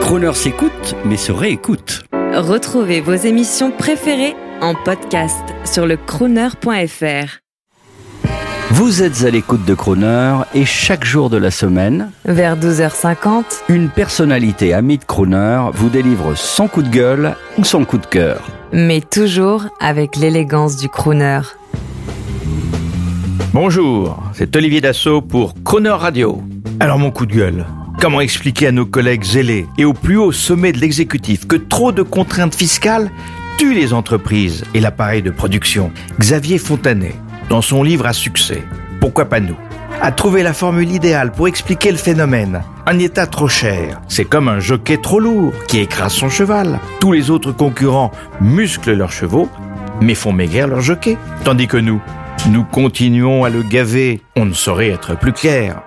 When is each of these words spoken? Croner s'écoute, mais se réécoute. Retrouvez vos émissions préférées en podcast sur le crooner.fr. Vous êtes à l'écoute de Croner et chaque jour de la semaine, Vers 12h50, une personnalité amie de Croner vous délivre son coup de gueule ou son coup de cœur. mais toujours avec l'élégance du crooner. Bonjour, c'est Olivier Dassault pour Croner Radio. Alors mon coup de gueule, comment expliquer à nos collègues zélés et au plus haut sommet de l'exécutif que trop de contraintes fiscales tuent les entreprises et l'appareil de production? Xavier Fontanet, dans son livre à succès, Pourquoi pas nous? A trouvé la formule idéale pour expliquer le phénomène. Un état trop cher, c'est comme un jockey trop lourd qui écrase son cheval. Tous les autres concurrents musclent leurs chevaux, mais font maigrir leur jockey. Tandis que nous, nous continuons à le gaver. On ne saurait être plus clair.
Croner 0.00 0.32
s'écoute, 0.34 0.94
mais 1.04 1.16
se 1.16 1.32
réécoute. 1.32 2.04
Retrouvez 2.34 3.00
vos 3.00 3.14
émissions 3.14 3.70
préférées 3.70 4.34
en 4.60 4.74
podcast 4.74 5.42
sur 5.64 5.86
le 5.86 5.96
crooner.fr. 5.96 7.38
Vous 8.70 9.02
êtes 9.02 9.24
à 9.24 9.30
l'écoute 9.30 9.64
de 9.64 9.74
Croner 9.74 10.36
et 10.54 10.64
chaque 10.64 11.04
jour 11.04 11.30
de 11.30 11.36
la 11.36 11.50
semaine, 11.50 12.10
Vers 12.24 12.56
12h50, 12.58 13.44
une 13.68 13.88
personnalité 13.88 14.72
amie 14.74 14.98
de 14.98 15.04
Croner 15.04 15.62
vous 15.74 15.90
délivre 15.90 16.34
son 16.34 16.66
coup 16.66 16.82
de 16.82 16.88
gueule 16.88 17.36
ou 17.58 17.64
son 17.64 17.84
coup 17.84 17.98
de 17.98 18.06
cœur. 18.06 18.40
mais 18.72 19.00
toujours 19.00 19.66
avec 19.80 20.16
l'élégance 20.16 20.76
du 20.76 20.88
crooner. 20.88 21.40
Bonjour, 23.52 24.18
c'est 24.32 24.56
Olivier 24.56 24.80
Dassault 24.80 25.22
pour 25.22 25.54
Croner 25.64 25.90
Radio. 25.90 26.42
Alors 26.80 26.98
mon 26.98 27.12
coup 27.12 27.26
de 27.26 27.34
gueule, 27.34 27.66
comment 28.04 28.20
expliquer 28.20 28.66
à 28.66 28.70
nos 28.72 28.84
collègues 28.84 29.24
zélés 29.24 29.66
et 29.78 29.86
au 29.86 29.94
plus 29.94 30.18
haut 30.18 30.30
sommet 30.30 30.72
de 30.72 30.78
l'exécutif 30.78 31.46
que 31.46 31.56
trop 31.56 31.90
de 31.90 32.02
contraintes 32.02 32.54
fiscales 32.54 33.10
tuent 33.56 33.72
les 33.72 33.94
entreprises 33.94 34.62
et 34.74 34.80
l'appareil 34.80 35.22
de 35.22 35.30
production? 35.30 35.90
Xavier 36.20 36.58
Fontanet, 36.58 37.14
dans 37.48 37.62
son 37.62 37.82
livre 37.82 38.04
à 38.04 38.12
succès, 38.12 38.62
Pourquoi 39.00 39.24
pas 39.24 39.40
nous? 39.40 39.56
A 40.02 40.12
trouvé 40.12 40.42
la 40.42 40.52
formule 40.52 40.92
idéale 40.92 41.32
pour 41.32 41.48
expliquer 41.48 41.92
le 41.92 41.96
phénomène. 41.96 42.60
Un 42.84 42.98
état 42.98 43.26
trop 43.26 43.48
cher, 43.48 44.02
c'est 44.06 44.26
comme 44.26 44.48
un 44.48 44.60
jockey 44.60 44.98
trop 44.98 45.18
lourd 45.18 45.54
qui 45.66 45.78
écrase 45.78 46.12
son 46.12 46.28
cheval. 46.28 46.80
Tous 47.00 47.12
les 47.12 47.30
autres 47.30 47.52
concurrents 47.52 48.12
musclent 48.38 48.92
leurs 48.92 49.12
chevaux, 49.12 49.48
mais 50.02 50.14
font 50.14 50.32
maigrir 50.32 50.68
leur 50.68 50.82
jockey. 50.82 51.16
Tandis 51.42 51.68
que 51.68 51.78
nous, 51.78 52.02
nous 52.50 52.64
continuons 52.64 53.44
à 53.44 53.48
le 53.48 53.62
gaver. 53.62 54.20
On 54.36 54.44
ne 54.44 54.52
saurait 54.52 54.90
être 54.90 55.18
plus 55.18 55.32
clair. 55.32 55.80